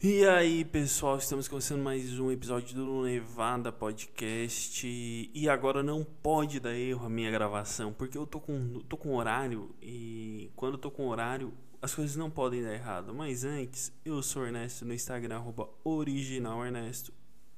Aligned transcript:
E 0.00 0.24
aí, 0.24 0.64
pessoal, 0.64 1.18
estamos 1.18 1.48
começando 1.48 1.82
mais 1.82 2.20
um 2.20 2.30
episódio 2.30 2.72
do 2.72 3.02
Nevada 3.02 3.72
Podcast. 3.72 4.86
E 4.86 5.48
agora 5.48 5.82
não 5.82 6.04
pode 6.04 6.60
dar 6.60 6.72
erro 6.72 7.06
a 7.06 7.08
minha 7.08 7.28
gravação, 7.32 7.92
porque 7.92 8.16
eu 8.16 8.24
tô 8.24 8.40
com, 8.40 8.78
tô 8.88 8.96
com 8.96 9.16
horário 9.16 9.74
e 9.82 10.52
quando 10.54 10.74
eu 10.74 10.78
tô 10.78 10.88
com 10.88 11.08
horário 11.08 11.52
as 11.82 11.96
coisas 11.96 12.14
não 12.14 12.30
podem 12.30 12.62
dar 12.62 12.72
errado. 12.72 13.12
Mas 13.12 13.42
antes, 13.42 13.92
eu 14.04 14.22
sou 14.22 14.46
Ernesto 14.46 14.84
no 14.84 14.94
Instagram, 14.94 15.42
originalernesto. 15.82 17.12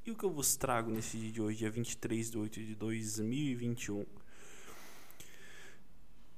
E 0.07 0.11
o 0.11 0.17
que 0.17 0.25
eu 0.25 0.31
vos 0.31 0.57
trago 0.57 0.91
nesse 0.91 1.19
dia 1.19 1.33
de 1.33 1.43
hoje, 1.43 1.59
dia 1.59 1.71
23 1.71 2.31
de 2.31 2.39
8 2.39 2.61
de 2.65 2.75
2021? 2.75 4.07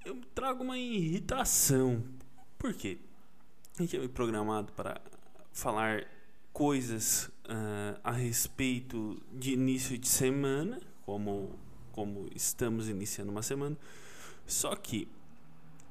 Eu 0.04 0.20
trago 0.34 0.64
uma 0.64 0.76
irritação. 0.76 2.02
Por 2.58 2.74
quê? 2.74 2.98
A 3.78 3.82
gente 3.82 3.96
me 3.96 4.08
programado 4.08 4.72
para 4.72 5.00
falar 5.52 6.06
coisas 6.52 7.30
uh, 7.46 7.98
a 8.02 8.12
respeito 8.12 9.20
de 9.32 9.52
início 9.52 9.96
de 9.98 10.08
semana, 10.08 10.80
como, 11.04 11.50
como 11.92 12.28
estamos 12.34 12.88
iniciando 12.88 13.30
uma 13.30 13.42
semana. 13.42 13.76
Só 14.46 14.74
que, 14.74 15.08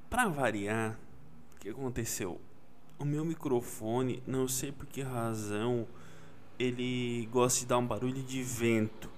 para 0.09 0.27
variar, 0.27 0.99
o 1.55 1.59
que 1.59 1.70
aconteceu? 1.70 2.39
O 2.99 3.05
meu 3.05 3.25
microfone, 3.25 4.21
não 4.27 4.47
sei 4.47 4.71
por 4.71 4.85
que 4.85 5.01
razão, 5.01 5.87
ele 6.59 7.27
gosta 7.31 7.62
de 7.62 7.65
dar 7.65 7.77
um 7.77 7.87
barulho 7.87 8.21
de 8.21 8.43
vento. 8.43 9.09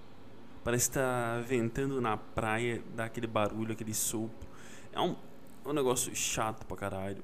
Parece 0.63 0.89
estar 0.89 1.01
tá 1.35 1.41
ventando 1.41 1.99
na 1.99 2.15
praia, 2.15 2.81
dá 2.95 3.05
aquele 3.05 3.27
barulho, 3.27 3.73
aquele 3.73 3.93
sopro. 3.93 4.47
É 4.93 5.01
um, 5.01 5.15
um 5.65 5.73
negócio 5.73 6.15
chato 6.15 6.65
pra 6.65 6.77
caralho. 6.77 7.21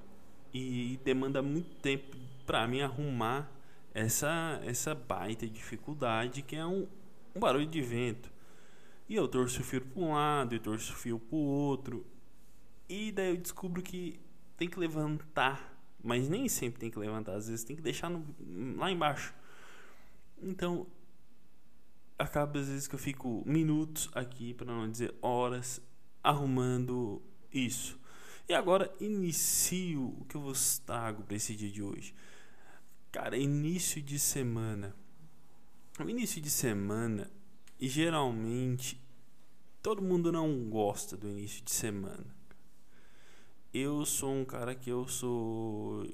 E 0.53 0.99
demanda 1.05 1.41
muito 1.41 1.69
tempo 1.77 2.17
para 2.49 2.67
mim 2.67 2.81
arrumar 2.81 3.47
essa 3.93 4.59
essa 4.65 4.95
baita 4.95 5.47
dificuldade 5.47 6.41
que 6.41 6.55
é 6.55 6.65
um, 6.65 6.87
um 7.35 7.39
barulho 7.39 7.67
de 7.67 7.79
vento. 7.79 8.33
E 9.07 9.13
eu 9.13 9.27
torço 9.27 9.61
o 9.61 9.63
fio 9.63 9.81
para 9.81 10.01
um 10.01 10.13
lado, 10.13 10.55
eu 10.55 10.59
torço 10.59 10.93
o 10.93 10.95
fio 10.95 11.19
para 11.19 11.35
o 11.35 11.39
outro. 11.39 12.03
E 12.89 13.11
daí 13.11 13.29
eu 13.29 13.37
descubro 13.37 13.83
que 13.83 14.19
tem 14.57 14.67
que 14.67 14.79
levantar, 14.79 15.79
mas 16.03 16.27
nem 16.27 16.49
sempre 16.49 16.79
tem 16.79 16.89
que 16.89 16.97
levantar, 16.97 17.35
às 17.35 17.47
vezes 17.47 17.63
tem 17.63 17.75
que 17.75 17.83
deixar 17.83 18.09
no, 18.09 18.25
lá 18.77 18.89
embaixo. 18.89 19.31
Então, 20.41 20.87
acaba 22.17 22.59
às 22.59 22.67
vezes 22.67 22.87
que 22.87 22.95
eu 22.95 22.99
fico 22.99 23.43
minutos 23.45 24.09
aqui, 24.15 24.55
para 24.55 24.65
não 24.65 24.89
dizer 24.89 25.13
horas, 25.21 25.79
arrumando 26.23 27.21
isso. 27.53 27.99
E 28.47 28.55
agora 28.55 28.91
inicio 28.99 30.15
o 30.19 30.25
que 30.25 30.35
eu 30.35 30.41
vos 30.41 30.79
trago 30.79 31.21
para 31.21 31.35
esse 31.35 31.55
dia 31.55 31.69
de 31.69 31.83
hoje. 31.83 32.15
Cara, 33.11 33.35
início 33.35 34.01
de 34.01 34.19
semana. 34.19 34.95
O 35.99 36.07
início 36.07 36.39
de 36.39 36.49
semana, 36.49 37.29
geralmente, 37.79 39.01
todo 39.81 40.01
mundo 40.01 40.31
não 40.31 40.69
gosta 40.69 41.17
do 41.17 41.27
início 41.27 41.63
de 41.63 41.71
semana. 41.71 42.35
Eu 43.73 44.05
sou 44.05 44.31
um 44.31 44.45
cara 44.45 44.75
que 44.75 44.91
eu 44.91 45.07
sou. 45.07 46.07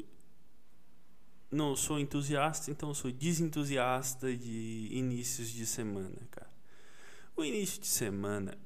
Não 1.52 1.76
sou 1.76 2.00
entusiasta, 2.00 2.72
então 2.72 2.94
sou 2.94 3.12
desentusiasta 3.12 4.36
de 4.36 4.88
inícios 4.92 5.50
de 5.50 5.66
semana, 5.66 6.18
cara. 6.32 6.50
O 7.36 7.44
início 7.44 7.82
de 7.82 7.88
semana 7.88 8.58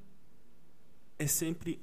é 1.18 1.26
sempre 1.26 1.80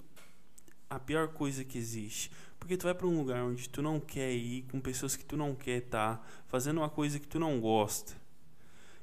a 0.90 0.98
pior 0.98 1.28
coisa 1.30 1.64
que 1.64 1.78
existe. 1.78 2.32
Porque 2.68 2.76
tu 2.76 2.84
vai 2.84 2.94
para 2.94 3.08
um 3.08 3.18
lugar 3.18 3.46
onde 3.46 3.70
tu 3.70 3.82
não 3.82 3.98
quer 3.98 4.30
ir, 4.34 4.64
com 4.64 4.82
pessoas 4.82 5.16
que 5.16 5.24
tu 5.24 5.38
não 5.38 5.56
quer 5.56 5.78
estar, 5.78 6.18
tá, 6.18 6.24
fazendo 6.50 6.80
uma 6.80 6.90
coisa 6.90 7.18
que 7.18 7.26
tu 7.26 7.40
não 7.40 7.62
gosta. 7.62 8.14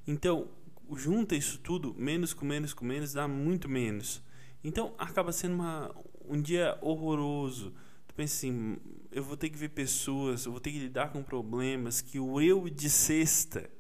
Então, 0.07 0.49
junta 0.95 1.35
isso 1.35 1.59
tudo, 1.61 1.95
menos 1.97 2.35
com 2.35 2.45
menos 2.45 2.75
com 2.75 2.85
menos, 2.85 3.15
dá 3.15 3.27
muito 3.27 3.67
menos. 3.67 4.23
Então, 4.63 4.93
acaba 4.99 5.33
sendo 5.33 5.55
uma, 5.55 5.91
um 6.29 6.39
dia 6.43 6.77
horroroso. 6.83 7.73
Tu 8.07 8.15
pensa 8.15 8.37
assim, 8.37 8.77
eu 9.11 9.23
vou 9.23 9.35
ter 9.35 9.49
que 9.49 9.57
ver 9.57 9.71
pessoas, 9.71 10.45
eu 10.45 10.53
vou 10.53 10.61
ter 10.61 10.71
que 10.71 10.79
lidar 10.79 11.11
com 11.11 11.23
problemas 11.23 12.03
que 12.03 12.21
o 12.21 12.39
eu 12.43 12.69
de 12.69 12.91
sexta 12.91 13.71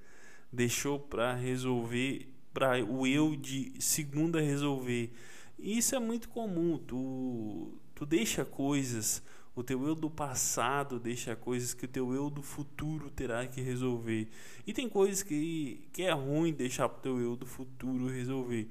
deixou 0.50 0.99
para 0.99 1.34
resolver, 1.34 2.27
para 2.55 2.83
o 2.83 3.06
eu 3.06 3.37
de 3.37 3.75
segunda 3.81 4.41
resolver. 4.41 5.12
E 5.59 5.77
isso 5.77 5.94
é 5.94 5.99
muito 5.99 6.31
comum. 6.31 6.78
Tu, 6.78 7.78
tu 7.94 8.06
deixa 8.06 8.47
coisas 8.47 9.23
o 9.55 9.63
teu 9.63 9.87
eu 9.87 9.95
do 9.95 10.11
passado 10.11 10.99
deixa 10.99 11.37
coisas 11.37 11.75
que 11.75 11.85
o 11.85 11.89
teu 11.89 12.13
eu 12.13 12.29
do 12.29 12.43
futuro 12.43 13.09
terá 13.11 13.47
que 13.47 13.61
resolver. 13.61 14.29
E 14.67 14.73
tem 14.73 14.89
coisas 14.89 15.23
que, 15.23 15.89
que 15.93 16.03
é 16.03 16.13
ruim 16.13 16.53
deixar 16.53 16.89
pro 16.89 17.01
teu 17.01 17.21
eu 17.21 17.37
do 17.37 17.47
futuro 17.47 18.09
resolver. 18.09 18.69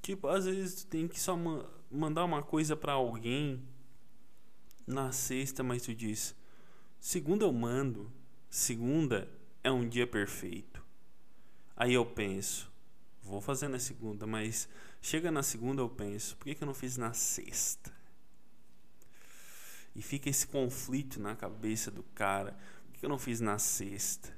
Tipo, 0.00 0.28
às 0.28 0.46
vezes 0.46 0.82
tu 0.82 0.86
tem 0.86 1.06
que 1.06 1.20
só 1.20 1.36
ma 1.36 1.64
mandar 1.90 2.24
uma 2.24 2.42
coisa 2.42 2.74
para 2.74 2.94
alguém 2.94 3.62
na 4.86 5.12
sexta, 5.12 5.62
mas 5.62 5.82
tu 5.82 5.94
diz: 5.94 6.34
segunda 6.98 7.44
eu 7.44 7.52
mando, 7.52 8.10
segunda 8.48 9.28
é 9.62 9.70
um 9.70 9.88
dia 9.88 10.06
perfeito. 10.06 10.82
Aí 11.76 11.92
eu 11.92 12.04
penso: 12.04 12.72
vou 13.22 13.40
fazer 13.40 13.68
na 13.68 13.78
segunda, 13.78 14.26
mas 14.26 14.68
chega 15.02 15.30
na 15.30 15.42
segunda 15.42 15.82
eu 15.82 15.88
penso: 15.88 16.36
por 16.36 16.44
que, 16.44 16.54
que 16.54 16.62
eu 16.62 16.66
não 16.66 16.74
fiz 16.74 16.96
na 16.96 17.12
sexta? 17.12 17.92
E 19.94 20.02
fica 20.02 20.28
esse 20.28 20.46
conflito 20.46 21.20
na 21.20 21.36
cabeça 21.36 21.90
do 21.90 22.02
cara. 22.02 22.56
Por 22.86 22.98
que 22.98 23.06
eu 23.06 23.08
não 23.10 23.18
fiz 23.18 23.40
na 23.40 23.58
sexta? 23.58 24.32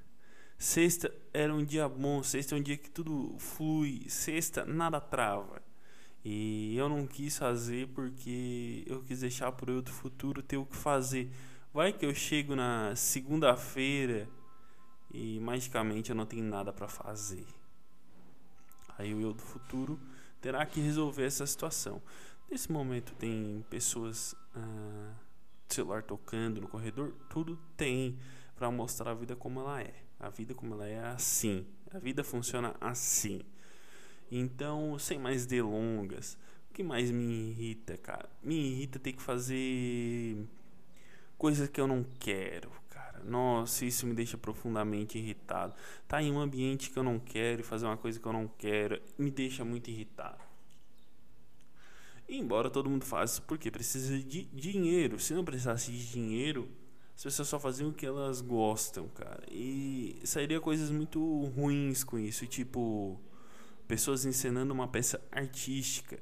Sexta 0.58 1.12
era 1.32 1.54
um 1.54 1.64
dia 1.64 1.88
bom, 1.88 2.22
sexta 2.22 2.54
é 2.54 2.58
um 2.58 2.62
dia 2.62 2.76
que 2.76 2.90
tudo 2.90 3.36
flui, 3.38 4.08
sexta 4.08 4.64
nada 4.64 5.00
trava. 5.00 5.62
E 6.24 6.76
eu 6.76 6.88
não 6.88 7.06
quis 7.06 7.38
fazer 7.38 7.88
porque 7.88 8.84
eu 8.86 9.02
quis 9.02 9.20
deixar 9.20 9.52
para 9.52 9.70
o 9.70 9.84
futuro 9.84 10.42
ter 10.42 10.56
o 10.56 10.66
que 10.66 10.76
fazer. 10.76 11.30
Vai 11.72 11.92
que 11.92 12.06
eu 12.06 12.14
chego 12.14 12.56
na 12.56 12.96
segunda-feira 12.96 14.28
e 15.12 15.38
magicamente 15.40 16.10
eu 16.10 16.16
não 16.16 16.26
tenho 16.26 16.44
nada 16.44 16.72
para 16.72 16.88
fazer. 16.88 17.46
Aí 18.98 19.14
o 19.14 19.20
eu 19.20 19.32
do 19.34 19.42
futuro 19.42 20.00
terá 20.40 20.64
que 20.64 20.80
resolver 20.80 21.24
essa 21.24 21.46
situação. 21.46 22.02
Nesse 22.50 22.72
momento 22.72 23.14
tem 23.14 23.64
pessoas 23.68 24.34
ah, 24.54 25.12
celular 25.68 26.02
tocando 26.02 26.60
no 26.60 26.68
corredor, 26.68 27.14
tudo 27.28 27.58
tem 27.76 28.18
para 28.54 28.70
mostrar 28.70 29.10
a 29.10 29.14
vida 29.14 29.36
como 29.36 29.60
ela 29.60 29.80
é. 29.80 29.94
A 30.18 30.30
vida 30.30 30.54
como 30.54 30.74
ela 30.74 30.86
é 30.86 30.98
assim. 30.98 31.66
A 31.90 31.98
vida 31.98 32.24
funciona 32.24 32.74
assim. 32.80 33.42
Então, 34.30 34.98
sem 34.98 35.18
mais 35.18 35.46
delongas, 35.46 36.36
o 36.70 36.74
que 36.74 36.82
mais 36.82 37.10
me 37.10 37.50
irrita, 37.50 37.96
cara? 37.96 38.28
Me 38.42 38.54
irrita 38.54 38.98
ter 38.98 39.12
que 39.12 39.22
fazer 39.22 40.36
coisas 41.38 41.68
que 41.68 41.80
eu 41.80 41.86
não 41.86 42.04
quero, 42.18 42.70
cara. 42.88 43.22
Nossa, 43.22 43.84
isso 43.84 44.06
me 44.06 44.14
deixa 44.14 44.36
profundamente 44.36 45.18
irritado. 45.18 45.74
Tá 46.08 46.22
em 46.22 46.32
um 46.32 46.40
ambiente 46.40 46.90
que 46.90 46.98
eu 46.98 47.02
não 47.02 47.18
quero 47.18 47.60
e 47.60 47.64
fazer 47.64 47.86
uma 47.86 47.96
coisa 47.96 48.18
que 48.18 48.26
eu 48.26 48.32
não 48.32 48.48
quero 48.48 49.00
me 49.18 49.30
deixa 49.30 49.64
muito 49.64 49.90
irritado. 49.90 50.45
Embora 52.28 52.68
todo 52.68 52.90
mundo 52.90 53.04
faça 53.04 53.40
porque 53.42 53.70
precisa 53.70 54.18
de 54.18 54.44
dinheiro. 54.44 55.18
Se 55.18 55.32
não 55.32 55.44
precisasse 55.44 55.92
de 55.92 56.10
dinheiro, 56.10 56.68
as 57.14 57.22
pessoas 57.22 57.48
só 57.48 57.58
faziam 57.58 57.90
o 57.90 57.94
que 57.94 58.04
elas 58.04 58.40
gostam, 58.40 59.08
cara. 59.08 59.42
E 59.50 60.20
sairia 60.24 60.60
coisas 60.60 60.90
muito 60.90 61.44
ruins 61.56 62.02
com 62.04 62.18
isso, 62.18 62.46
tipo 62.46 63.20
pessoas 63.86 64.24
encenando 64.24 64.74
uma 64.74 64.88
peça 64.88 65.20
artística. 65.30 66.18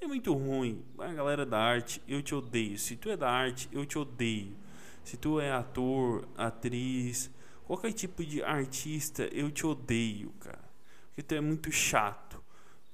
É 0.00 0.06
muito 0.06 0.32
ruim. 0.32 0.82
A 0.98 1.12
galera 1.12 1.46
da 1.46 1.60
arte, 1.60 2.02
eu 2.08 2.22
te 2.22 2.34
odeio. 2.34 2.78
Se 2.78 2.96
tu 2.96 3.10
é 3.10 3.16
da 3.16 3.30
arte, 3.30 3.68
eu 3.70 3.86
te 3.86 3.98
odeio. 3.98 4.56
Se 5.04 5.16
tu 5.16 5.38
é 5.38 5.52
ator, 5.52 6.26
atriz, 6.36 7.30
qualquer 7.64 7.92
tipo 7.92 8.24
de 8.24 8.42
artista, 8.42 9.24
eu 9.32 9.50
te 9.50 9.66
odeio, 9.66 10.30
cara. 10.40 10.64
Porque 11.08 11.22
tu 11.22 11.34
é 11.34 11.40
muito 11.40 11.70
chato. 11.70 12.42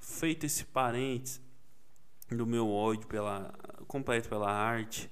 Feito 0.00 0.44
esse 0.44 0.64
parênteses, 0.64 1.40
do 2.30 2.46
meu 2.46 2.68
ódio 2.68 3.06
pela 3.06 3.52
completo 3.86 4.28
pela 4.28 4.50
arte, 4.50 5.10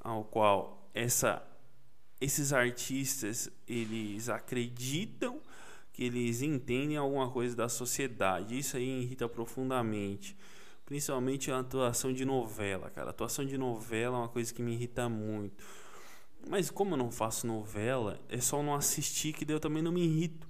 ao 0.00 0.24
qual 0.24 0.90
essa 0.92 1.42
esses 2.20 2.52
artistas 2.52 3.50
eles 3.68 4.28
acreditam 4.28 5.40
que 5.92 6.04
eles 6.04 6.42
entendem 6.42 6.96
alguma 6.96 7.30
coisa 7.30 7.56
da 7.56 7.68
sociedade. 7.68 8.58
Isso 8.58 8.76
aí 8.76 9.02
irrita 9.02 9.28
profundamente. 9.28 10.36
Principalmente 10.84 11.50
a 11.50 11.58
atuação 11.58 12.12
de 12.12 12.24
novela, 12.24 12.90
cara. 12.90 13.08
A 13.08 13.10
atuação 13.10 13.44
de 13.44 13.56
novela 13.56 14.16
é 14.16 14.20
uma 14.20 14.28
coisa 14.28 14.52
que 14.52 14.62
me 14.62 14.74
irrita 14.74 15.08
muito. 15.08 15.64
Mas 16.48 16.70
como 16.70 16.94
eu 16.94 16.98
não 16.98 17.10
faço 17.10 17.46
novela, 17.46 18.20
é 18.28 18.38
só 18.38 18.62
não 18.62 18.74
assistir 18.74 19.32
que 19.32 19.50
eu 19.50 19.58
também 19.58 19.82
não 19.82 19.90
me 19.90 20.04
irrito. 20.04 20.46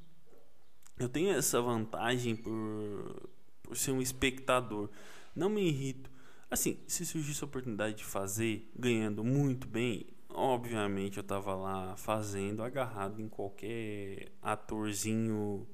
Eu 0.98 1.08
tenho 1.08 1.30
essa 1.30 1.60
vantagem 1.60 2.36
por, 2.36 3.30
por 3.62 3.76
ser 3.76 3.92
um 3.92 4.02
espectador 4.02 4.90
não 5.37 5.50
me 5.50 5.69
irrito. 5.69 6.11
Assim, 6.50 6.83
se 6.88 7.05
surgisse 7.05 7.44
a 7.44 7.47
oportunidade 7.47 7.97
de 7.97 8.05
fazer 8.05 8.71
ganhando 8.75 9.23
muito 9.23 9.69
bem, 9.69 10.06
obviamente 10.31 11.19
eu 11.19 11.25
tava 11.25 11.55
lá 11.55 11.97
fazendo, 11.97 12.62
agarrado 12.62 13.21
em 13.21 13.29
qualquer 13.29 14.33
atorzinho 14.41 15.69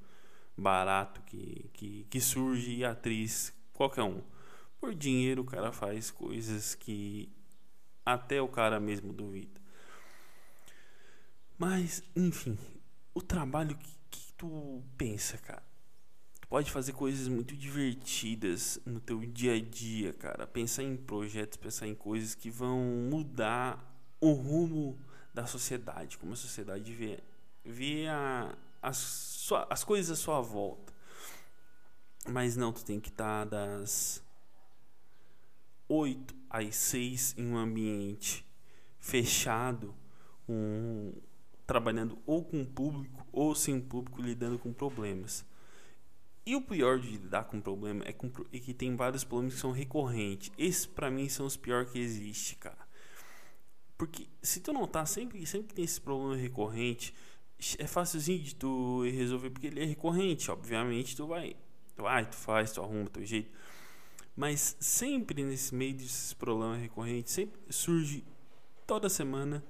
barato 0.56 1.22
que, 1.22 1.70
que, 1.72 2.06
que 2.10 2.20
surge 2.20 2.74
e 2.74 2.84
atriz, 2.84 3.54
qualquer 3.72 4.02
um. 4.02 4.22
Por 4.80 4.94
dinheiro 4.94 5.42
o 5.42 5.46
cara 5.46 5.72
faz 5.72 6.10
coisas 6.10 6.74
que 6.74 7.32
até 8.04 8.42
o 8.42 8.48
cara 8.48 8.80
mesmo 8.80 9.12
duvida. 9.12 9.60
Mas, 11.56 12.02
enfim, 12.16 12.58
o 13.14 13.22
trabalho 13.22 13.76
que, 13.76 13.94
que 14.10 14.32
tu 14.32 14.82
pensa, 14.96 15.38
cara? 15.38 15.62
Pode 16.52 16.70
fazer 16.70 16.92
coisas 16.92 17.28
muito 17.28 17.56
divertidas 17.56 18.78
no 18.84 19.00
teu 19.00 19.20
dia 19.20 19.54
a 19.54 19.58
dia, 19.58 20.12
cara. 20.12 20.46
Pensar 20.46 20.82
em 20.82 20.98
projetos, 20.98 21.56
pensar 21.56 21.86
em 21.86 21.94
coisas 21.94 22.34
que 22.34 22.50
vão 22.50 22.78
mudar 23.10 23.82
o 24.20 24.32
rumo 24.32 24.98
da 25.32 25.46
sociedade, 25.46 26.18
como 26.18 26.34
a 26.34 26.36
sociedade 26.36 26.92
vê, 26.92 27.20
vê 27.64 28.06
a, 28.06 28.54
as, 28.82 29.48
as 29.70 29.82
coisas 29.82 30.10
à 30.10 30.22
sua 30.22 30.42
volta. 30.42 30.92
Mas 32.28 32.54
não, 32.54 32.70
tu 32.70 32.84
tem 32.84 33.00
que 33.00 33.08
estar 33.08 33.46
das 33.46 34.22
8 35.88 36.34
às 36.50 36.76
6 36.76 37.34
em 37.38 37.46
um 37.46 37.56
ambiente 37.56 38.44
fechado, 39.00 39.94
um, 40.46 41.14
trabalhando 41.66 42.18
ou 42.26 42.44
com 42.44 42.62
público 42.62 43.26
ou 43.32 43.54
sem 43.54 43.80
público, 43.80 44.20
lidando 44.20 44.58
com 44.58 44.70
problemas. 44.70 45.50
E 46.44 46.56
o 46.56 46.60
pior 46.60 46.98
de 46.98 47.16
lidar 47.16 47.44
com 47.44 47.60
problema 47.60 48.04
é, 48.04 48.12
que 48.12 48.74
tem 48.74 48.96
vários 48.96 49.22
problemas 49.22 49.54
que 49.54 49.60
são 49.60 49.70
recorrentes. 49.70 50.50
Esses 50.58 50.86
para 50.86 51.10
mim 51.10 51.28
são 51.28 51.46
os 51.46 51.56
piores 51.56 51.90
que 51.90 51.98
existe, 51.98 52.56
cara. 52.56 52.78
Porque 53.96 54.26
se 54.42 54.60
tu 54.60 54.72
não 54.72 54.86
tá 54.86 55.06
sempre, 55.06 55.46
sempre 55.46 55.68
que 55.68 55.74
tem 55.74 55.84
esse 55.84 56.00
problema 56.00 56.36
recorrente, 56.36 57.14
é 57.78 57.86
fácilzinho 57.86 58.42
de 58.42 58.56
tu 58.56 59.02
resolver 59.04 59.50
porque 59.50 59.68
ele 59.68 59.80
é 59.80 59.84
recorrente, 59.84 60.50
obviamente 60.50 61.14
tu 61.14 61.28
vai, 61.28 61.54
tu 61.94 62.02
vai, 62.02 62.28
tu 62.28 62.34
faz, 62.34 62.72
tu 62.72 62.82
arruma 62.82 63.08
teu 63.08 63.24
jeito. 63.24 63.50
Mas 64.34 64.76
sempre 64.80 65.44
nesse 65.44 65.72
meio 65.72 65.94
desses 65.94 66.32
problemas 66.32 66.80
recorrentes, 66.80 67.32
sempre 67.32 67.60
surge 67.70 68.24
toda 68.84 69.08
semana 69.08 69.62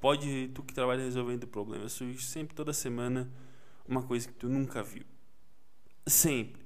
pode 0.00 0.48
tu 0.48 0.62
que 0.62 0.74
trabalha 0.74 1.02
resolvendo 1.02 1.46
problemas, 1.46 1.92
surge 1.92 2.22
sempre 2.26 2.54
toda 2.54 2.74
semana 2.74 3.30
uma 3.88 4.02
coisa 4.02 4.28
que 4.28 4.34
tu 4.34 4.48
nunca 4.50 4.82
viu. 4.82 5.04
Sempre. 6.06 6.62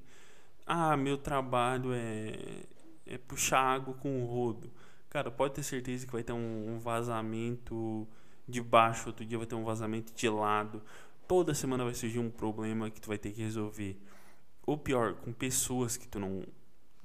Ah, 0.67 0.96
meu 0.96 1.17
trabalho 1.17 1.93
é 1.93 2.67
é 3.08 3.17
puxar 3.17 3.61
água 3.61 3.94
com 3.94 4.23
o 4.23 4.26
rodo. 4.26 4.70
Cara, 5.08 5.31
pode 5.31 5.55
ter 5.55 5.62
certeza 5.62 6.06
que 6.06 6.12
vai 6.12 6.23
ter 6.23 6.35
um, 6.35 6.79
vazamento 6.79 8.06
de 8.46 8.61
baixo, 8.61 9.08
outro 9.08 9.25
dia 9.25 9.38
vai 9.38 9.46
ter 9.46 9.55
um 9.55 9.64
vazamento 9.64 10.12
de 10.14 10.29
lado. 10.29 10.82
Toda 11.26 11.55
semana 11.55 11.85
vai 11.85 11.94
surgir 11.94 12.19
um 12.19 12.31
problema 12.31 12.90
que 12.90 13.00
tu 13.00 13.08
vai 13.08 13.19
ter 13.19 13.32
que 13.32 13.43
resolver. 13.43 13.99
Ou 14.67 14.76
pior, 14.76 15.14
com 15.14 15.32
pessoas 15.32 15.96
que 15.96 16.06
tu 16.06 16.20
não 16.20 16.44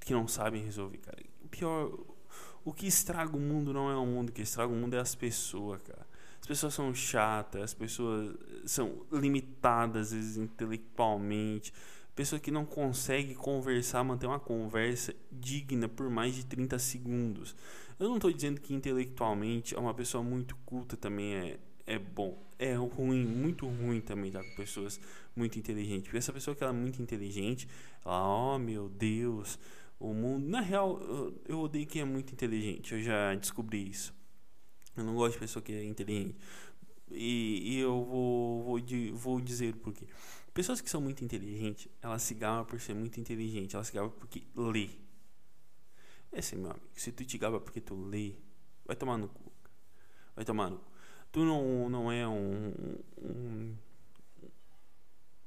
que 0.01 0.11
não 0.11 0.27
sabem 0.27 0.61
resolver, 0.61 0.97
cara. 0.97 1.23
Pior, 1.49 1.97
o 2.65 2.73
que 2.73 2.85
estraga 2.85 3.37
o 3.37 3.39
mundo 3.39 3.71
não 3.71 3.89
é 3.89 3.95
o 3.95 4.05
mundo, 4.05 4.29
o 4.29 4.31
que 4.33 4.41
estraga 4.41 4.69
o 4.71 4.75
mundo 4.75 4.95
é 4.95 4.99
as 4.99 5.15
pessoas, 5.15 5.81
cara. 5.81 6.05
As 6.41 6.45
pessoas 6.45 6.73
são 6.73 6.93
chatas, 6.93 7.61
as 7.61 7.73
pessoas 7.73 8.35
são 8.65 9.05
limitadas 9.09 10.07
às 10.07 10.13
vezes, 10.13 10.35
intelectualmente 10.35 11.73
pessoa 12.15 12.39
que 12.39 12.51
não 12.51 12.65
consegue 12.65 13.33
conversar, 13.33 14.03
manter 14.03 14.27
uma 14.27 14.39
conversa 14.39 15.15
digna 15.31 15.87
por 15.87 16.09
mais 16.09 16.35
de 16.35 16.45
30 16.45 16.77
segundos. 16.79 17.55
Eu 17.99 18.07
não 18.07 18.15
estou 18.15 18.31
dizendo 18.31 18.61
que 18.61 18.73
intelectualmente 18.73 19.75
é 19.75 19.79
uma 19.79 19.93
pessoa 19.93 20.23
muito 20.23 20.55
culta 20.65 20.95
também 20.97 21.33
é, 21.33 21.59
é 21.85 21.99
bom. 21.99 22.41
É 22.59 22.75
ruim, 22.75 23.25
muito 23.25 23.67
ruim 23.67 23.99
também 23.99 24.27
estar 24.27 24.43
com 24.43 24.55
pessoas 24.55 24.99
muito 25.35 25.57
inteligentes. 25.57 26.03
Porque 26.03 26.17
essa 26.17 26.31
pessoa 26.31 26.55
que 26.55 26.63
ela 26.63 26.73
é 26.73 26.75
muito 26.75 27.01
inteligente, 27.01 27.67
ela, 28.05 28.55
oh 28.55 28.59
meu 28.59 28.89
Deus, 28.89 29.59
o 29.99 30.13
mundo. 30.13 30.47
Na 30.47 30.61
real, 30.61 31.01
eu, 31.01 31.41
eu 31.47 31.59
odeio 31.59 31.87
quem 31.87 32.01
é 32.01 32.05
muito 32.05 32.31
inteligente, 32.31 32.93
eu 32.93 33.01
já 33.01 33.33
descobri 33.35 33.89
isso. 33.89 34.13
Eu 34.95 35.03
não 35.03 35.15
gosto 35.15 35.33
de 35.33 35.39
pessoa 35.39 35.63
que 35.63 35.73
é 35.73 35.83
inteligente. 35.83 36.35
E, 37.11 37.73
e 37.73 37.79
eu 37.79 38.03
vou, 38.03 38.63
vou, 38.63 38.79
vou 39.13 39.41
dizer 39.41 39.75
por 39.75 39.93
quê. 39.93 40.05
Pessoas 40.53 40.81
que 40.81 40.89
são 40.89 41.01
muito 41.01 41.23
inteligentes, 41.23 41.87
elas 42.01 42.21
se 42.21 42.35
gabam 42.35 42.65
por 42.65 42.79
ser 42.79 42.93
muito 42.93 43.19
inteligente, 43.19 43.75
elas 43.75 43.87
se 43.87 43.93
gabam 43.93 44.11
porque 44.11 44.43
lê. 44.55 44.89
Esse, 46.31 46.55
meu 46.55 46.71
amigo, 46.71 46.85
se 46.93 47.11
tu 47.11 47.25
te 47.25 47.37
gaba 47.37 47.59
porque 47.59 47.81
tu 47.81 47.95
lê, 47.95 48.35
vai 48.85 48.95
tomar 48.95 49.17
no 49.17 49.27
cu. 49.27 49.51
Vai 50.35 50.45
tomar 50.45 50.69
no 50.69 50.77
cu. 50.77 50.91
Tu 51.31 51.43
não, 51.43 51.89
não 51.89 52.11
é 52.11 52.27
um, 52.27 52.71
um, 53.17 53.75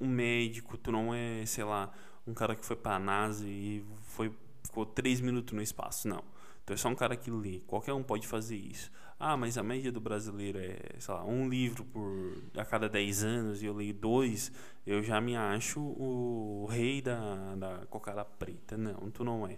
um 0.01 0.07
médico, 0.07 0.77
tu 0.77 0.91
não 0.91 1.13
é, 1.13 1.45
sei 1.45 1.63
lá, 1.63 1.93
um 2.25 2.33
cara 2.33 2.55
que 2.55 2.65
foi 2.65 2.75
pra 2.75 2.99
NASA 2.99 3.47
e 3.47 3.85
foi, 4.07 4.33
ficou 4.63 4.85
três 4.85 5.21
minutos 5.21 5.53
no 5.53 5.61
espaço. 5.61 6.09
Não. 6.09 6.23
Tu 6.67 6.73
é 6.73 6.77
só 6.77 6.89
um 6.89 6.95
cara 6.95 7.15
que 7.15 7.31
lê. 7.31 7.61
Qualquer 7.65 7.93
um 7.93 8.03
pode 8.03 8.27
fazer 8.27 8.57
isso. 8.57 8.91
Ah, 9.17 9.37
mas 9.37 9.57
a 9.57 9.63
média 9.63 9.89
do 9.89 10.01
brasileiro 10.01 10.59
é, 10.59 10.77
sei 10.99 11.13
lá, 11.13 11.23
um 11.23 11.47
livro 11.47 11.85
por 11.85 12.43
a 12.57 12.65
cada 12.65 12.89
10 12.89 13.23
anos 13.23 13.63
e 13.63 13.65
eu 13.67 13.73
leio 13.73 13.93
dois, 13.93 14.51
eu 14.85 15.01
já 15.01 15.21
me 15.21 15.33
acho 15.33 15.79
o 15.79 16.67
rei 16.69 17.01
da, 17.01 17.55
da 17.55 17.85
cocada 17.89 18.25
preta. 18.25 18.75
Não, 18.75 19.09
tu 19.09 19.23
não 19.23 19.47
é. 19.47 19.55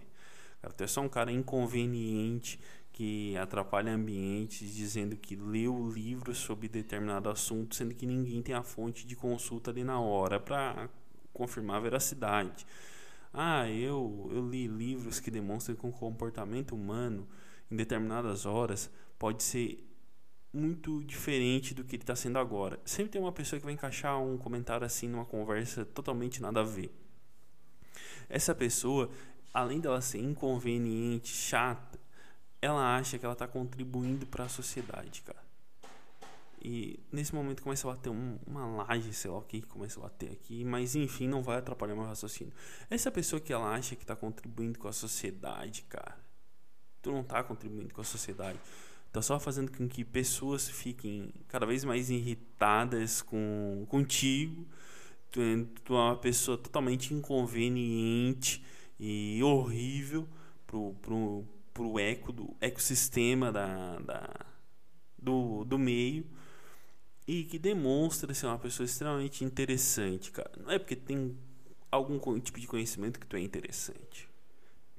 Cara, 0.62 0.72
tu 0.72 0.84
é 0.84 0.86
só 0.86 1.00
um 1.00 1.08
cara 1.08 1.32
inconveniente 1.32 2.60
que 2.92 3.36
atrapalha 3.38 3.92
ambientes 3.92 4.72
dizendo 4.72 5.16
que 5.16 5.34
leu 5.34 5.90
livros 5.92 6.38
sobre 6.38 6.68
determinado 6.68 7.28
assunto, 7.28 7.74
sendo 7.74 7.92
que 7.92 8.06
ninguém 8.06 8.40
tem 8.40 8.54
a 8.54 8.62
fonte 8.62 9.04
de 9.04 9.16
consulta 9.16 9.72
ali 9.72 9.82
na 9.82 9.98
hora 9.98 10.38
para 10.38 10.88
confirmar 11.32 11.78
a 11.78 11.80
veracidade. 11.80 12.64
Ah, 13.32 13.68
eu, 13.68 14.28
eu 14.32 14.48
li 14.48 14.66
livros 14.66 15.20
que 15.20 15.30
demonstram 15.30 15.76
que 15.76 15.86
o 15.86 15.92
comportamento 15.92 16.74
humano 16.74 17.28
em 17.70 17.76
determinadas 17.76 18.44
horas 18.44 18.90
pode 19.18 19.42
ser 19.42 19.86
muito 20.52 21.04
diferente 21.04 21.72
do 21.74 21.84
que 21.84 21.94
ele 21.94 22.02
está 22.02 22.16
sendo 22.16 22.38
agora. 22.38 22.80
Sempre 22.84 23.12
tem 23.12 23.20
uma 23.20 23.32
pessoa 23.32 23.58
que 23.58 23.64
vai 23.64 23.74
encaixar 23.74 24.20
um 24.20 24.36
comentário 24.36 24.84
assim 24.84 25.08
numa 25.08 25.24
conversa 25.24 25.84
totalmente 25.84 26.42
nada 26.42 26.60
a 26.60 26.64
ver. 26.64 26.90
Essa 28.28 28.54
pessoa, 28.54 29.10
além 29.54 29.80
dela 29.80 30.00
ser 30.00 30.18
inconveniente, 30.18 31.28
chata, 31.28 32.00
ela 32.60 32.96
acha 32.96 33.18
que 33.18 33.24
ela 33.24 33.32
está 33.32 33.46
contribuindo 33.46 34.26
para 34.26 34.44
a 34.44 34.48
sociedade, 34.48 35.22
cara. 35.22 35.49
E 36.62 37.00
nesse 37.10 37.34
momento 37.34 37.62
começa 37.62 37.88
a 37.88 37.94
bater 37.94 38.10
um, 38.10 38.38
uma 38.46 38.66
laje, 38.66 39.12
sei 39.14 39.30
lá 39.30 39.38
o 39.38 39.42
que 39.42 39.62
começa 39.62 39.98
a 39.98 40.02
bater 40.02 40.32
aqui, 40.32 40.64
mas 40.64 40.94
enfim, 40.94 41.26
não 41.26 41.42
vai 41.42 41.58
atrapalhar 41.58 41.94
meu 41.94 42.04
raciocínio. 42.04 42.52
Essa 42.90 43.10
pessoa 43.10 43.40
que 43.40 43.52
ela 43.52 43.72
acha 43.72 43.96
que 43.96 44.02
está 44.02 44.14
contribuindo 44.14 44.78
com 44.78 44.86
a 44.86 44.92
sociedade, 44.92 45.82
cara, 45.88 46.18
tu 47.00 47.10
não 47.10 47.22
está 47.22 47.42
contribuindo 47.42 47.94
com 47.94 48.00
a 48.02 48.04
sociedade 48.04 48.58
Tá 49.12 49.20
só 49.20 49.40
fazendo 49.40 49.72
com 49.72 49.88
que 49.88 50.04
pessoas 50.04 50.68
fiquem 50.68 51.34
cada 51.48 51.66
vez 51.66 51.84
mais 51.84 52.10
irritadas 52.10 53.20
com 53.20 53.84
contigo. 53.88 54.64
Tu, 55.32 55.40
tu 55.84 55.94
é 55.94 55.96
uma 55.96 56.16
pessoa 56.16 56.56
totalmente 56.56 57.12
inconveniente 57.12 58.64
e 59.00 59.42
horrível 59.42 60.28
pro, 60.64 60.94
pro, 61.02 61.44
pro 61.74 61.98
eco 61.98 62.30
do 62.30 62.56
ecossistema 62.60 63.50
da, 63.50 63.98
da, 63.98 64.46
do, 65.18 65.64
do 65.64 65.76
meio 65.76 66.24
e 67.30 67.44
que 67.44 67.60
demonstra 67.60 68.34
ser 68.34 68.46
uma 68.46 68.58
pessoa 68.58 68.84
extremamente 68.84 69.44
interessante, 69.44 70.32
cara. 70.32 70.50
Não 70.58 70.72
é 70.72 70.80
porque 70.80 70.96
tem 70.96 71.38
algum 71.88 72.18
tipo 72.40 72.58
de 72.58 72.66
conhecimento 72.66 73.20
que 73.20 73.26
tu 73.26 73.36
é 73.36 73.40
interessante. 73.40 74.28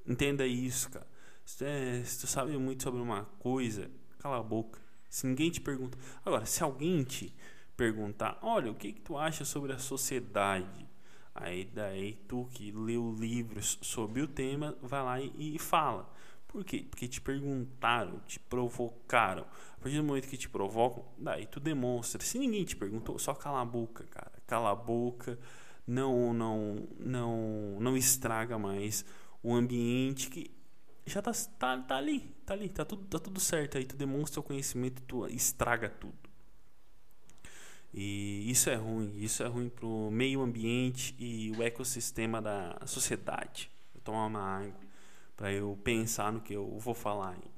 Entenda 0.07 0.47
isso, 0.47 0.89
cara. 0.89 1.05
Se 1.43 1.57
tu, 1.57 1.65
é, 1.65 2.01
se 2.05 2.21
tu 2.21 2.27
sabe 2.27 2.57
muito 2.57 2.83
sobre 2.83 3.01
uma 3.01 3.25
coisa, 3.38 3.91
cala 4.17 4.39
a 4.39 4.43
boca. 4.43 4.79
Se 5.09 5.27
ninguém 5.27 5.51
te 5.51 5.59
pergunta. 5.59 5.97
Agora, 6.25 6.45
se 6.45 6.63
alguém 6.63 7.03
te 7.03 7.35
perguntar, 7.75 8.39
olha, 8.41 8.71
o 8.71 8.75
que, 8.75 8.93
que 8.93 9.01
tu 9.01 9.17
acha 9.17 9.43
sobre 9.43 9.73
a 9.73 9.77
sociedade? 9.77 10.88
Aí 11.35 11.65
daí 11.65 12.13
tu 12.29 12.47
que 12.53 12.71
leu 12.71 13.13
livros 13.19 13.77
sobre 13.81 14.21
o 14.21 14.27
tema, 14.27 14.73
vai 14.81 15.03
lá 15.03 15.19
e, 15.19 15.55
e 15.55 15.59
fala. 15.59 16.09
Por 16.51 16.65
quê? 16.65 16.86
Porque 16.89 17.08
te 17.08 17.22
perguntaram, 17.22 18.20
te 18.27 18.38
provocaram. 18.38 19.43
A 19.43 19.81
partir 19.81 19.98
do 19.98 20.03
momento 20.03 20.27
que 20.27 20.36
te 20.36 20.50
provocam, 20.50 21.05
daí 21.17 21.46
tu 21.46 21.62
demonstra. 21.62 22.22
Se 22.22 22.38
ninguém 22.38 22.65
te 22.65 22.75
perguntou, 22.75 23.17
só 23.17 23.34
cala 23.34 23.62
a 23.62 23.65
boca, 23.65 24.03
cara. 24.12 24.34
Cala 24.46 24.72
a 24.72 24.75
boca. 24.75 25.39
Não, 25.88 26.34
não, 26.34 26.88
não, 27.00 27.77
não 27.79 27.98
estraga 27.98 28.60
mais 28.60 29.05
o 29.41 29.53
ambiente 29.53 30.29
que 30.29 30.51
já 31.05 31.22
tá, 31.22 31.31
tá, 31.58 31.77
tá 31.79 31.98
ali, 31.98 32.20
tá 32.46 32.53
ali, 32.53 32.70
tá 32.70 32.86
tudo, 32.86 33.05
tá 33.05 33.17
tudo 33.17 33.39
certo. 33.39 33.77
Aí 33.77 33.86
tu 33.86 33.96
demonstra 33.96 34.41
o 34.41 34.43
conhecimento, 34.43 35.01
tu 35.03 35.25
estraga 35.27 35.89
tudo. 35.89 36.13
E 37.93 38.50
isso 38.51 38.70
é 38.70 38.75
ruim, 38.75 39.15
isso 39.17 39.41
é 39.41 39.48
ruim 39.48 39.70
pro 39.70 40.12
meio 40.12 40.41
ambiente 40.41 41.15
e 41.17 41.51
o 41.51 41.63
ecossistema 41.63 42.41
da 42.41 42.77
sociedade. 42.86 43.72
Vou 43.93 44.01
tomar 44.03 44.25
uma 44.25 44.41
água 44.41 44.90
para 45.41 45.51
eu 45.51 45.75
pensar 45.83 46.31
no 46.31 46.39
que 46.39 46.53
eu 46.53 46.77
vou 46.77 46.93
falar 46.93 47.31
ainda. 47.31 47.50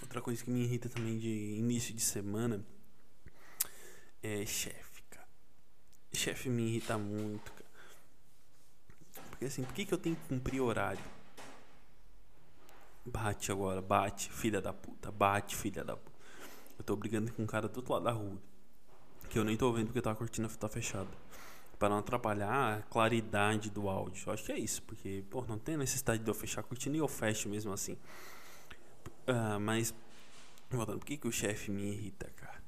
Outra 0.00 0.22
coisa 0.22 0.44
que 0.44 0.48
me 0.48 0.62
irrita 0.62 0.88
também 0.88 1.18
de 1.18 1.56
início 1.58 1.92
de 1.92 2.00
semana 2.00 2.64
é 4.22 4.46
chefe, 4.46 5.02
cara. 5.10 5.26
Chefe 6.14 6.48
me 6.48 6.62
irrita 6.62 6.96
muito, 6.96 7.50
cara. 7.50 7.70
Porque 9.30 9.46
assim, 9.46 9.64
por 9.64 9.74
que, 9.74 9.86
que 9.86 9.92
eu 9.92 9.98
tenho 9.98 10.14
que 10.14 10.28
cumprir 10.28 10.60
horário? 10.60 11.02
Bate 13.04 13.50
agora, 13.50 13.82
bate, 13.82 14.30
filha 14.30 14.62
da 14.62 14.72
puta, 14.72 15.10
bate, 15.10 15.56
filha 15.56 15.82
da 15.82 15.96
puta. 15.96 16.16
Eu 16.78 16.84
tô 16.84 16.94
brigando 16.94 17.32
com 17.32 17.42
um 17.42 17.46
cara 17.46 17.66
do 17.66 17.76
outro 17.78 17.94
lado 17.94 18.04
da 18.04 18.12
rua. 18.12 18.51
Que 19.32 19.38
eu 19.38 19.44
nem 19.44 19.56
tô 19.56 19.72
vendo 19.72 19.86
porque 19.86 20.02
tá 20.02 20.10
a 20.10 20.14
cortina 20.14 20.46
tá 20.46 20.68
fechada. 20.68 21.08
Pra 21.78 21.88
não 21.88 21.96
atrapalhar 21.96 22.80
a 22.80 22.82
claridade 22.82 23.70
do 23.70 23.88
áudio. 23.88 24.24
Eu 24.26 24.34
acho 24.34 24.44
que 24.44 24.52
é 24.52 24.58
isso, 24.58 24.82
porque, 24.82 25.24
pô, 25.30 25.42
não 25.48 25.58
tem 25.58 25.74
necessidade 25.74 26.22
de 26.22 26.28
eu 26.28 26.34
fechar 26.34 26.60
a 26.60 26.64
cortina 26.64 26.96
e 26.96 26.98
eu 26.98 27.08
fecho 27.08 27.48
mesmo 27.48 27.72
assim. 27.72 27.94
Uh, 29.26 29.58
mas, 29.58 29.94
voltando, 30.70 30.98
por 30.98 31.06
que, 31.06 31.16
que 31.16 31.26
o 31.26 31.32
chefe 31.32 31.70
me 31.70 31.82
irrita, 31.82 32.30
cara? 32.36 32.62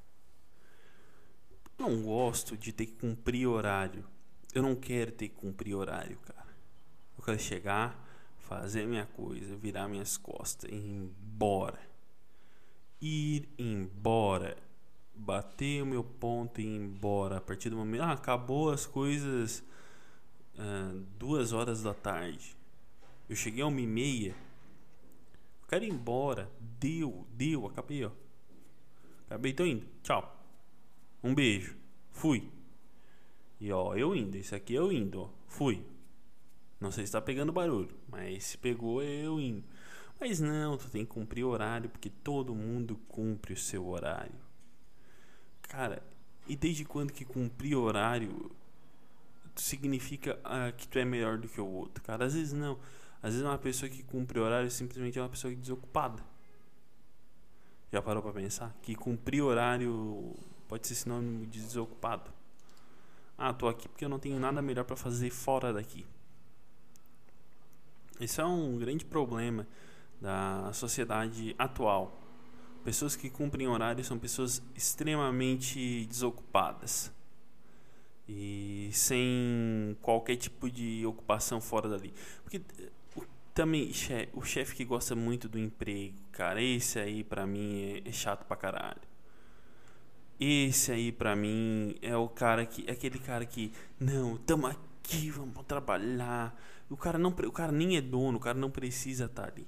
Não 1.77 2.01
gosto 2.01 2.57
de 2.57 2.73
ter 2.73 2.87
que 2.87 2.93
cumprir 2.93 3.45
horário. 3.45 4.03
Eu 4.51 4.63
não 4.63 4.75
quero 4.75 5.11
ter 5.11 5.29
que 5.29 5.35
cumprir 5.35 5.75
horário, 5.75 6.17
cara. 6.25 6.49
Eu 7.15 7.23
quero 7.23 7.39
chegar, 7.39 7.95
fazer 8.39 8.87
minha 8.87 9.05
coisa, 9.05 9.55
virar 9.55 9.87
minhas 9.87 10.17
costas 10.17 10.71
e 10.71 10.73
ir 10.73 10.83
embora. 10.83 11.79
Ir 12.99 13.47
embora. 13.59 14.64
Bater 15.15 15.81
o 15.81 15.85
meu 15.85 16.03
ponto 16.03 16.59
e 16.59 16.63
ir 16.63 16.77
embora. 16.77 17.37
A 17.37 17.41
partir 17.41 17.69
do 17.69 17.77
momento. 17.77 18.01
Ah, 18.01 18.11
acabou 18.11 18.71
as 18.71 18.85
coisas. 18.85 19.63
Uh, 20.55 21.05
duas 21.17 21.53
horas 21.53 21.83
da 21.83 21.93
tarde. 21.93 22.55
Eu 23.29 23.35
cheguei 23.35 23.63
a 23.63 23.67
uma 23.67 23.81
e 23.81 23.87
meia. 23.87 24.35
Eu 25.61 25.67
quero 25.67 25.85
ir 25.85 25.89
embora. 25.89 26.49
Deu, 26.79 27.25
deu, 27.31 27.65
acabei, 27.65 28.05
ó. 28.05 28.11
Acabei, 29.25 29.53
tô 29.53 29.65
indo. 29.65 29.85
Tchau. 30.03 30.35
Um 31.23 31.33
beijo. 31.33 31.75
Fui. 32.11 32.49
E 33.59 33.71
ó, 33.71 33.95
eu 33.95 34.15
indo. 34.15 34.37
Esse 34.37 34.53
aqui 34.53 34.73
eu 34.73 34.91
indo, 34.91 35.21
ó. 35.21 35.29
Fui. 35.47 35.83
Não 36.79 36.91
sei 36.91 37.05
se 37.05 37.11
tá 37.11 37.21
pegando 37.21 37.51
barulho, 37.51 37.95
mas 38.07 38.43
se 38.43 38.57
pegou, 38.57 39.01
eu 39.01 39.39
indo. 39.39 39.63
Mas 40.19 40.39
não, 40.39 40.77
tu 40.77 40.89
tem 40.89 41.05
que 41.05 41.11
cumprir 41.11 41.43
horário, 41.43 41.89
porque 41.89 42.09
todo 42.09 42.53
mundo 42.53 42.99
cumpre 43.07 43.53
o 43.53 43.57
seu 43.57 43.87
horário. 43.87 44.35
Cara, 45.75 46.01
e 46.47 46.55
desde 46.55 46.85
quando 46.85 47.11
que 47.11 47.25
cumprir 47.25 47.75
horário 47.75 48.49
significa 49.57 50.39
ah, 50.41 50.71
que 50.71 50.87
tu 50.87 50.97
é 50.97 51.03
melhor 51.03 51.37
do 51.37 51.49
que 51.49 51.59
o 51.59 51.67
outro? 51.67 52.01
Cara, 52.01 52.23
às 52.23 52.33
vezes 52.33 52.53
não. 52.53 52.79
Às 53.21 53.33
vezes 53.33 53.41
uma 53.45 53.57
pessoa 53.57 53.89
que 53.89 54.01
cumpre 54.01 54.39
horário 54.39 54.71
simplesmente 54.71 55.19
é 55.19 55.21
uma 55.21 55.27
pessoa 55.27 55.53
desocupada. 55.53 56.23
Já 57.91 58.01
parou 58.01 58.23
para 58.23 58.31
pensar? 58.31 58.73
Que 58.81 58.95
cumprir 58.95 59.41
horário 59.41 60.33
pode 60.69 60.87
ser 60.87 60.95
sinônimo 60.95 61.45
de 61.45 61.59
desocupado. 61.59 62.31
Ah, 63.37 63.51
tô 63.51 63.67
aqui 63.67 63.89
porque 63.89 64.05
eu 64.05 64.09
não 64.09 64.17
tenho 64.17 64.39
nada 64.39 64.61
melhor 64.61 64.85
para 64.85 64.95
fazer 64.95 65.29
fora 65.29 65.73
daqui. 65.73 66.05
Esse 68.17 68.39
é 68.39 68.45
um 68.45 68.77
grande 68.77 69.03
problema 69.03 69.67
da 70.21 70.71
sociedade 70.71 71.53
atual. 71.59 72.24
Pessoas 72.85 73.15
que 73.15 73.31
cumprem 73.31 73.67
horário 73.67 74.03
são 74.03 74.19
pessoas 74.19 74.61
extremamente 74.75 76.05
desocupadas 76.05 77.11
e 78.29 78.91
sem 78.93 79.97
qualquer 80.03 80.35
tipo 80.35 80.69
de 80.69 81.03
ocupação 81.03 81.59
fora 81.59 81.89
dali. 81.89 82.13
Porque 82.43 82.61
também 83.55 83.91
o 84.33 84.43
chefe 84.43 84.75
que 84.75 84.85
gosta 84.85 85.15
muito 85.15 85.49
do 85.49 85.57
emprego, 85.57 86.15
cara, 86.31 86.61
esse 86.61 86.99
aí 86.99 87.23
pra 87.23 87.47
mim 87.47 88.01
é, 88.05 88.07
é 88.07 88.11
chato 88.11 88.45
pra 88.45 88.55
caralho. 88.55 89.01
Esse 90.39 90.91
aí 90.91 91.11
pra 91.11 91.35
mim 91.35 91.95
é 92.03 92.15
o 92.15 92.29
cara 92.29 92.67
que 92.67 92.87
é 92.87 92.91
aquele 92.91 93.17
cara 93.17 93.47
que 93.47 93.73
não, 93.99 94.37
tamo 94.37 94.67
aqui, 94.67 95.31
vamos 95.31 95.65
trabalhar. 95.65 96.55
O 96.87 96.95
cara 96.95 97.17
não, 97.17 97.31
o 97.31 97.51
cara 97.51 97.71
nem 97.71 97.97
é 97.97 98.01
dono, 98.01 98.37
o 98.37 98.41
cara 98.41 98.59
não 98.59 98.69
precisa 98.69 99.25
estar 99.25 99.47
tá 99.47 99.51
ali. 99.51 99.67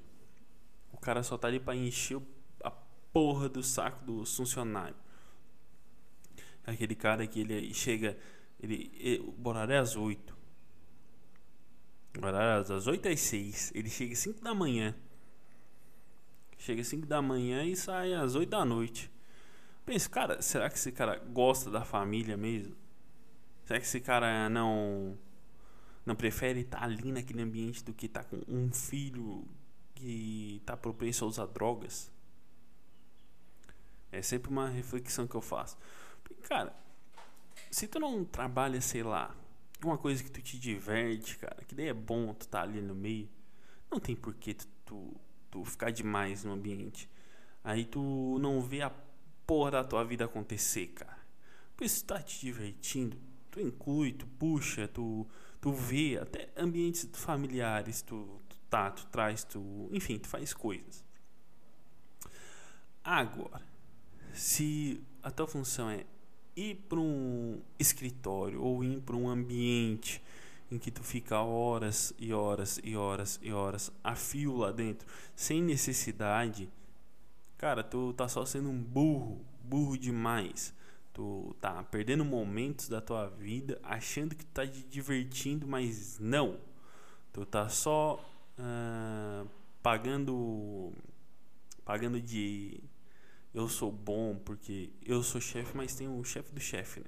O 0.94 0.98
cara 0.98 1.24
só 1.24 1.36
tá 1.36 1.48
ali 1.48 1.60
para 1.60 1.76
encher 1.76 2.18
a 2.18 2.37
porra 3.12 3.50
do 3.50 3.64
saco 3.64 4.04
do 4.06 4.26
funcionário. 4.26 4.96
Aquele 6.66 6.96
cara 6.96 7.26
que 7.26 7.40
ele 7.40 7.74
chega, 7.74 8.18
ele, 8.60 8.92
ele 9.00 9.20
o 9.20 9.48
horário 9.48 9.74
é 9.74 9.78
às 9.78 9.96
8. 9.96 10.36
Horário 12.22 12.68
das 12.68 12.88
8 12.88 13.08
às 13.08 13.20
6. 13.20 13.72
Ele 13.76 13.90
chega 13.90 14.14
às 14.14 14.20
5 14.20 14.42
da 14.42 14.54
manhã. 14.54 14.96
Chega 16.58 16.82
às 16.82 16.88
5 16.88 17.06
da 17.06 17.22
manhã 17.22 17.64
e 17.64 17.76
sai 17.76 18.14
às 18.14 18.36
8 18.36 18.50
da 18.50 18.66
noite. 18.66 19.12
Pensa, 19.86 20.10
cara, 20.10 20.42
será 20.42 20.70
que 20.70 20.76
esse 20.76 20.92
cara 20.92 21.18
gosta 21.18 21.72
da 21.72 21.86
família 21.86 22.36
mesmo? 22.36 22.76
Será 23.66 23.80
que 23.80 23.86
esse 23.86 24.02
cara 24.02 24.50
não 24.50 25.18
não 26.06 26.16
prefere 26.16 26.62
estar 26.62 26.82
ali 26.82 27.12
naquele 27.12 27.42
ambiente 27.42 27.84
do 27.84 27.94
que 27.94 28.06
estar 28.06 28.24
com 28.24 28.42
um 28.48 28.72
filho 28.72 29.46
que 29.94 30.58
está 30.62 30.76
propenso 30.76 31.26
a 31.26 31.28
usar 31.28 31.46
drogas? 31.48 32.12
É 34.18 34.22
sempre 34.22 34.50
uma 34.50 34.68
reflexão 34.68 35.28
que 35.28 35.36
eu 35.36 35.42
faço. 35.42 35.78
Cara, 36.50 36.76
se 37.70 37.88
tu 37.88 38.00
não 38.00 38.26
trabalha, 38.26 38.82
sei 38.82 39.04
lá, 39.04 39.36
uma 39.84 39.98
coisa 39.98 40.24
que 40.24 40.32
tu 40.32 40.42
te 40.42 40.58
diverte, 40.58 41.38
cara, 41.38 41.64
que 41.66 41.76
daí 41.76 41.88
é 41.88 41.94
bom 41.94 42.34
tu 42.34 42.48
tá 42.48 42.64
ali 42.64 42.82
no 42.82 42.96
meio, 42.96 43.30
não 43.92 44.00
tem 44.00 44.16
por 44.16 44.34
que 44.34 44.56
tu, 44.56 44.68
tu, 44.86 45.14
tu 45.52 45.64
ficar 45.66 45.92
demais 45.92 46.44
no 46.44 46.54
ambiente. 46.54 47.08
Aí 47.64 47.86
tu 47.86 48.40
não 48.40 48.60
vê 48.60 48.82
a 48.82 48.92
porra 49.46 49.72
da 49.72 49.84
tua 49.84 50.04
vida 50.04 50.26
acontecer, 50.26 50.88
cara. 50.88 51.18
Porque 51.76 51.88
se 51.88 52.04
tu 52.04 52.08
tá 52.08 52.22
te 52.22 52.40
divertindo, 52.40 53.18
tu 53.52 53.60
inclui, 53.60 54.14
tu 54.14 54.26
puxa, 54.26 54.88
tu, 54.88 55.28
tu 55.62 55.72
vê, 55.72 56.18
até 56.18 56.50
ambientes 56.58 57.08
familiares, 57.14 58.02
tu, 58.02 58.42
tu 58.50 58.58
tá, 58.68 58.90
tu 58.90 59.06
traz, 59.08 59.44
tu. 59.44 59.90
Enfim, 59.92 60.18
tu 60.18 60.28
faz 60.28 60.54
coisas. 60.54 61.06
Agora, 63.04 63.77
se 64.38 65.02
a 65.24 65.32
tua 65.32 65.48
função 65.48 65.90
é 65.90 66.06
ir 66.56 66.76
para 66.88 67.00
um 67.00 67.60
escritório 67.80 68.62
ou 68.62 68.84
ir 68.84 69.02
para 69.02 69.16
um 69.16 69.28
ambiente 69.28 70.22
em 70.72 70.78
que 70.78 70.92
tu 70.92 71.04
fica 71.04 71.40
horas 71.40 72.14
e 72.20 72.32
horas 72.34 72.80
e 72.84 72.96
horas 72.96 73.40
e 73.42 73.52
horas 73.52 73.92
a 74.04 74.16
fio 74.16 74.58
lá 74.58 74.72
dentro, 74.72 75.08
sem 75.36 75.62
necessidade, 75.62 76.70
cara, 77.58 77.84
tu 77.84 78.14
tá 78.14 78.28
só 78.28 78.46
sendo 78.46 78.70
um 78.70 78.82
burro, 78.82 79.42
burro 79.64 79.98
demais. 79.98 80.74
Tu 81.14 81.56
tá 81.60 81.84
perdendo 81.84 82.24
momentos 82.24 82.88
da 82.90 83.02
tua 83.02 83.28
vida 83.28 83.80
achando 83.82 84.36
que 84.36 84.46
tu 84.46 84.52
tá 84.52 84.68
te 84.68 84.84
divertindo, 84.84 85.68
mas 85.68 86.20
não. 86.20 86.60
Tu 87.34 87.44
tá 87.44 87.70
só 87.70 88.24
uh, 88.60 89.48
pagando 89.82 90.94
pagando 91.84 92.22
de 92.22 92.80
eu 93.54 93.68
sou 93.68 93.92
bom 93.92 94.36
porque 94.36 94.92
eu 95.04 95.24
sou 95.24 95.42
chefe, 95.42 95.76
mas 95.76 95.96
tem 95.96 96.08
o 96.08 96.24
chefe 96.24 96.52
do 96.54 96.60
chefe, 96.60 97.00
né? 97.00 97.08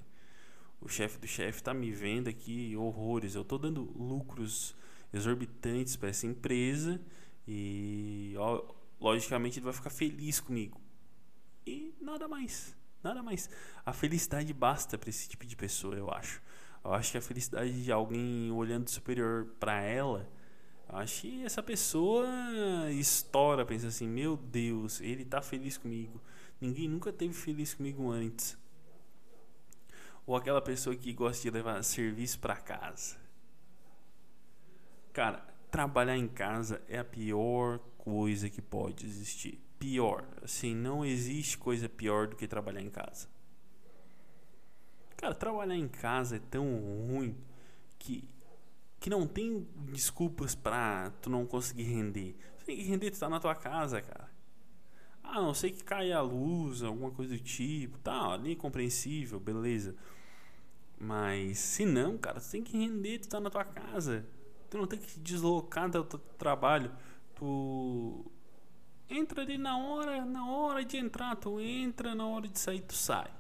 O 0.81 0.87
chefe 0.87 1.17
do 1.19 1.27
chefe 1.27 1.61
tá 1.61 1.73
me 1.73 1.91
vendo 1.91 2.29
aqui 2.29 2.75
horrores. 2.75 3.35
Eu 3.35 3.43
tô 3.43 3.57
dando 3.57 3.81
lucros 3.97 4.75
exorbitantes 5.13 5.95
para 5.95 6.09
essa 6.09 6.25
empresa 6.25 7.01
e 7.47 8.33
ó, 8.37 8.63
logicamente 8.99 9.59
ele 9.59 9.65
vai 9.65 9.73
ficar 9.73 9.89
feliz 9.89 10.39
comigo. 10.39 10.79
E 11.65 11.93
nada 11.99 12.27
mais, 12.27 12.75
nada 13.03 13.21
mais. 13.21 13.49
A 13.85 13.91
felicidade 13.91 14.53
basta 14.53 14.97
para 14.97 15.09
esse 15.09 15.27
tipo 15.27 15.45
de 15.45 15.55
pessoa, 15.55 15.95
eu 15.95 16.09
acho. 16.09 16.41
Eu 16.83 16.93
acho 16.93 17.11
que 17.11 17.17
a 17.17 17.21
felicidade 17.21 17.83
de 17.83 17.91
alguém 17.91 18.51
olhando 18.51 18.89
superior 18.89 19.47
para 19.59 19.81
ela, 19.81 20.29
acho 20.89 21.21
que 21.21 21.43
essa 21.43 21.61
pessoa 21.61 22.27
estoura, 22.91 23.65
pensa 23.65 23.87
assim: 23.87 24.07
"Meu 24.07 24.37
Deus, 24.37 24.99
ele 25.01 25.23
tá 25.25 25.41
feliz 25.41 25.77
comigo. 25.77 26.21
Ninguém 26.59 26.87
nunca 26.89 27.13
teve 27.13 27.33
feliz 27.33 27.73
comigo 27.73 28.09
antes." 28.09 28.57
Ou 30.25 30.35
aquela 30.35 30.61
pessoa 30.61 30.95
que 30.95 31.13
gosta 31.13 31.41
de 31.41 31.49
levar 31.49 31.81
serviço 31.83 32.39
para 32.39 32.55
casa. 32.55 33.17
Cara, 35.11 35.43
trabalhar 35.71 36.17
em 36.17 36.27
casa 36.27 36.81
é 36.87 36.99
a 36.99 37.03
pior 37.03 37.79
coisa 37.97 38.49
que 38.49 38.61
pode 38.61 39.05
existir. 39.05 39.59
Pior, 39.77 40.27
assim, 40.43 40.75
não 40.75 41.05
existe 41.05 41.57
coisa 41.57 41.87
pior 41.87 42.27
do 42.27 42.35
que 42.35 42.47
trabalhar 42.47 42.81
em 42.81 42.89
casa. 42.89 43.27
Cara, 45.15 45.33
trabalhar 45.33 45.75
em 45.75 45.87
casa 45.87 46.37
é 46.37 46.39
tão 46.39 46.63
ruim 47.07 47.35
que 47.97 48.27
que 48.99 49.09
não 49.09 49.25
tem 49.25 49.67
desculpas 49.91 50.55
pra 50.55 51.11
tu 51.21 51.29
não 51.29 51.45
conseguir 51.45 51.83
render. 51.83 52.35
Tu 52.59 52.65
tem 52.65 52.75
que 52.75 52.83
render, 52.83 53.11
tu 53.11 53.19
tá 53.19 53.29
na 53.29 53.39
tua 53.39 53.55
casa, 53.55 54.01
cara. 54.01 54.29
Ah, 55.23 55.41
não 55.41 55.53
sei 55.53 55.71
que 55.71 55.83
caia 55.83 56.17
a 56.17 56.21
luz, 56.21 56.81
alguma 56.83 57.11
coisa 57.11 57.35
do 57.35 57.39
tipo, 57.39 57.97
tá, 57.99 58.33
ali 58.33 58.53
é 58.53 58.55
compreensível, 58.55 59.39
beleza. 59.39 59.95
Mas 60.99 61.59
se 61.59 61.85
não, 61.85 62.17
cara, 62.17 62.41
tu 62.41 62.49
tem 62.49 62.63
que 62.63 62.77
render, 62.77 63.19
tu 63.19 63.29
tá 63.29 63.39
na 63.39 63.49
tua 63.49 63.63
casa. 63.63 64.25
Tu 64.69 64.77
não 64.77 64.85
tem 64.85 64.99
que 64.99 65.19
deslocar 65.19 65.89
do 65.89 66.03
teu 66.03 66.19
trabalho. 66.37 66.91
Tu 67.35 68.25
entra 69.09 69.41
ali 69.41 69.57
na 69.57 69.77
hora, 69.77 70.25
na 70.25 70.45
hora 70.47 70.83
de 70.83 70.97
entrar, 70.97 71.35
tu 71.35 71.59
entra, 71.59 72.13
na 72.13 72.27
hora 72.27 72.47
de 72.47 72.59
sair, 72.59 72.81
tu 72.81 72.93
sai. 72.93 73.31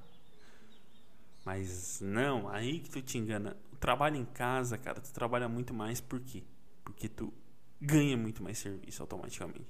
Mas 1.43 1.99
não, 2.01 2.47
aí 2.47 2.79
que 2.79 2.89
tu 2.89 3.01
te 3.01 3.17
engana. 3.17 3.57
O 3.79 3.85
trabalho 3.89 4.17
em 4.17 4.25
casa, 4.25 4.77
cara, 4.77 4.99
tu 4.99 5.09
trabalha 5.13 5.47
muito 5.47 5.73
mais 5.73 6.01
por 6.01 6.19
quê? 6.19 6.43
Porque 6.83 7.07
tu 7.07 7.33
ganha 7.79 8.17
muito 8.17 8.43
mais 8.43 8.57
serviço 8.57 9.01
automaticamente. 9.01 9.65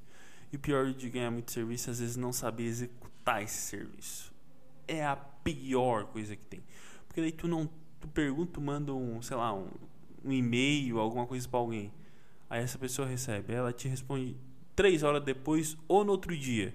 E 0.51 0.55
o 0.55 0.59
pior 0.59 0.91
de 0.91 1.11
ganhar 1.11 1.29
muito 1.29 1.51
serviço, 1.51 1.91
às 1.91 1.99
vezes 1.99 2.15
não 2.15 2.33
saber 2.33 2.63
executar 2.63 3.43
esse 3.43 3.61
serviço. 3.61 4.33
É 4.87 5.05
a 5.05 5.15
pior 5.15 6.05
coisa 6.05 6.35
que 6.35 6.43
tem. 6.43 6.63
Porque 7.07 7.21
daí 7.21 7.31
tu 7.31 7.47
não. 7.47 7.69
Tu 7.99 8.07
pergunta, 8.07 8.53
tu 8.53 8.61
manda 8.61 8.91
um, 8.95 9.21
sei 9.21 9.37
lá, 9.37 9.53
um, 9.53 9.69
um 10.25 10.31
e-mail, 10.31 10.97
alguma 10.97 11.27
coisa 11.27 11.47
para 11.47 11.59
alguém. 11.59 11.93
Aí 12.49 12.63
essa 12.63 12.79
pessoa 12.79 13.07
recebe, 13.07 13.53
ela 13.53 13.71
te 13.71 13.87
responde 13.87 14.35
três 14.75 15.03
horas 15.03 15.23
depois 15.23 15.77
ou 15.87 16.03
no 16.03 16.13
outro 16.13 16.35
dia. 16.35 16.73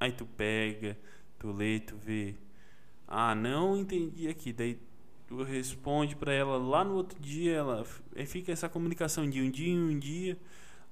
Aí 0.00 0.12
tu 0.12 0.24
pega, 0.24 0.98
tu 1.38 1.52
lê, 1.52 1.78
tu 1.78 1.94
vê. 1.98 2.36
Ah, 3.06 3.34
não 3.34 3.76
entendi 3.76 4.28
aqui. 4.28 4.50
Daí 4.50 4.80
responde 5.44 6.14
para 6.14 6.32
ela 6.32 6.56
lá 6.56 6.84
no 6.84 6.94
outro 6.94 7.18
dia, 7.20 7.54
ela 7.54 7.84
fica 8.26 8.52
essa 8.52 8.68
comunicação 8.68 9.28
de 9.28 9.40
um 9.42 9.50
dia 9.50 9.72
em 9.72 9.78
um 9.78 9.98
dia. 9.98 10.38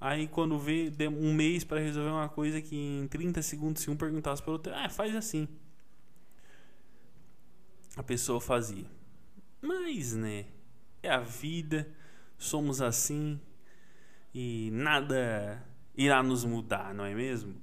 Aí 0.00 0.26
quando 0.29 0.59
vê 0.59 0.91
um 1.09 1.33
mês 1.33 1.64
para 1.64 1.81
resolver 1.81 2.11
uma 2.11 2.29
coisa 2.29 2.61
que 2.61 2.76
em 2.76 3.07
30 3.09 3.41
segundos 3.43 3.83
se 3.83 3.91
um 3.91 3.97
perguntasse 3.97 4.43
para 4.43 4.53
outro, 4.53 4.73
ah, 4.75 4.88
faz 4.88 5.14
assim. 5.14 5.49
A 7.97 8.03
pessoa 8.03 8.41
fazia. 8.41 8.87
Mas, 9.62 10.14
né, 10.14 10.47
é 11.03 11.11
a 11.11 11.21
vida, 11.21 11.88
somos 12.37 12.83
assim 12.83 13.41
e 14.35 14.69
nada 14.73 15.64
irá 15.97 16.23
nos 16.23 16.45
mudar, 16.45 16.93
não 16.93 17.05
é 17.05 17.14
mesmo? 17.14 17.55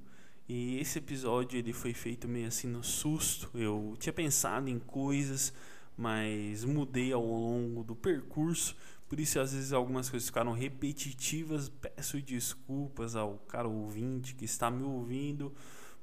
E 0.48 0.80
esse 0.80 1.00
episódio 1.00 1.60
ele 1.60 1.74
foi 1.74 1.94
feito 1.94 2.28
meio 2.28 2.48
assim 2.48 2.68
no 2.68 2.84
susto. 2.84 3.50
Eu 3.54 3.96
tinha 4.00 4.12
pensado 4.12 4.70
em 4.70 4.80
coisas, 4.80 5.54
mas 5.98 6.64
mudei 6.64 7.12
ao 7.14 7.26
longo 7.26 7.84
do 7.84 7.96
percurso 7.96 8.76
por 9.12 9.20
isso, 9.20 9.42
às 9.42 9.52
vezes, 9.52 9.74
algumas 9.74 10.10
coisas 10.10 10.30
ficaram 10.30 10.54
repetitivas. 10.54 11.68
Peço 11.68 12.22
desculpas 12.22 13.14
ao 13.14 13.40
cara 13.40 13.68
ouvinte 13.68 14.34
que 14.34 14.46
está 14.46 14.72
me 14.72 14.84
ouvindo. 14.84 15.54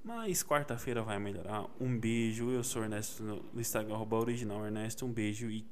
Mas 0.04 0.42
quarta-feira 0.42 1.02
vai 1.02 1.18
melhorar. 1.18 1.64
Um 1.80 1.98
beijo. 1.98 2.50
Eu 2.50 2.62
sou 2.62 2.82
Ernesto 2.82 3.22
no 3.22 3.58
Instagram, 3.58 3.96
original 4.10 4.62
Ernesto. 4.62 5.06
Um 5.06 5.10
beijo 5.10 5.50
e. 5.50 5.64